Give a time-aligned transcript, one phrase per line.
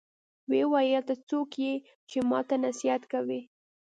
[0.47, 1.73] ومې ويل ته څوک يې
[2.09, 3.41] چې ما ته نصيحت کوې.